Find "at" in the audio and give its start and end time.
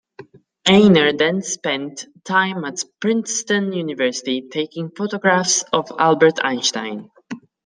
2.65-2.83